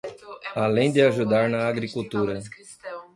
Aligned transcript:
Além 0.55 0.91
de 0.91 0.99
ajudar 0.99 1.47
na 1.47 1.67
agricultura 1.67 2.39